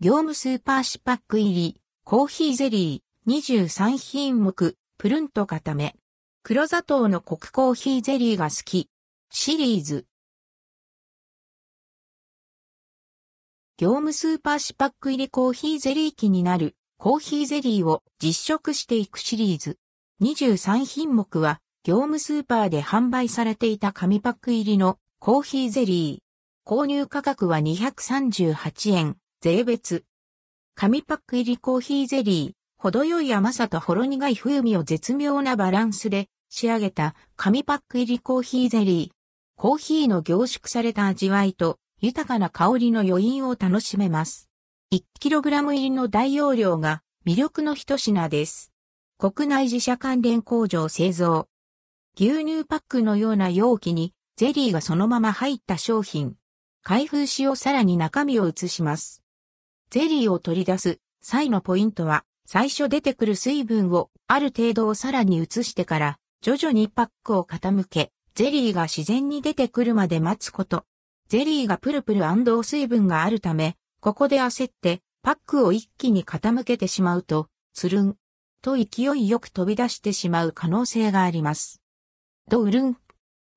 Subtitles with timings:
[0.00, 5.96] 業務スーパー紙パック入り、コーヒーゼリー、23品目、プルンと固め。
[6.44, 8.88] 黒砂糖のコクコーヒーゼリーが好き。
[9.32, 10.06] シリーズ。
[13.76, 19.78] 業務スーパー紙パック入りコーヒーゼリー気になるコーヒーゼリーを実食していくシリーズ。
[20.22, 26.70] 23品目は業務スーパーで販売されていた紙パック入りのコーヒーゼリー。
[26.70, 29.16] 購入価格は238円。
[29.40, 30.04] 税別。
[30.74, 39.16] 紙パック入りコーヒーゼリー、程よい甘さとほろ苦い風味を絶妙なバランスで仕上げた紙パック入りコーヒーゼリー。
[39.54, 44.48] コーヒーの凝縮された味わいと豊かな香りの余韻を楽しめます。
[44.92, 48.72] 1kg 入りの大容量が魅力の一品です。
[49.18, 51.46] 国内自社関連工場製造。
[52.16, 56.34] 牛乳パックのような容器にゼリーがそのまま入った商品。
[56.82, 59.22] 開封しをさらに中身を移します。
[59.90, 70.84] ゼリーを取り出す際のポイントは、最初出てくる水分をある程度をさらに移してから、徐々にパックを傾け、ゼリーが自然に出てくるまで待つこと。
[71.28, 72.22] ゼリーがプルプル
[72.62, 78.16] 水分があるため、ここで焦ってパックを一気に傾けてしまうと、つるん
[78.62, 81.80] と勢いよく飛び出してしまう可能性があります。
[82.48, 82.96] ドウルン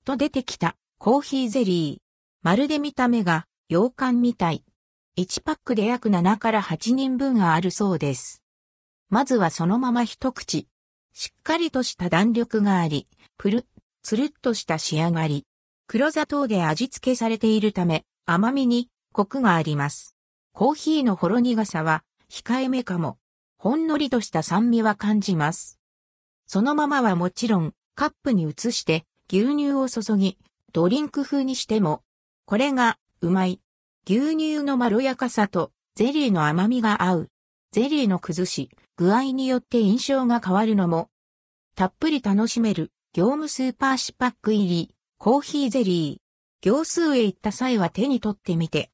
[0.06, 2.02] と出てきたコーヒーゼリー。
[2.42, 4.64] まるで見た目が洋館みたい。
[5.18, 8.42] 1パックで約7から8人分があるそうです。
[9.10, 10.68] まずはそのまま一口。
[11.14, 13.66] しっかりとした弾力があり、プルッ、
[14.04, 15.46] つるっとした仕上がり。
[15.88, 20.16] 黒砂糖で味付けされているため、甘みにコクがあります。
[20.54, 23.18] コーヒーのほろ苦さは控えめかも。
[23.58, 25.78] ほんのりとした酸味は感じます。
[26.48, 30.38] そのままはもちろん、カップに移して牛乳を注ぎ、
[30.72, 32.02] ドリンク風にしても、
[32.46, 33.60] これがうまい
[34.10, 37.28] 牛乳のまろやかさとゼリーの甘みが合う。
[37.72, 41.10] ゼリーの崩し、具合によって印象が変わるのも、
[41.76, 46.68] たっぷり楽しめる業務スーパーシパック入り、コーヒーゼリー。
[46.68, 48.90] 行数へ行った際は手に取ってみて、